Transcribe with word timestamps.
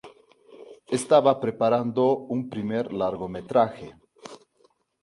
Estaba 0.99 1.39
preparando 1.43 2.03
un 2.33 2.41
primer 2.53 2.85
largometraje. 3.01 3.87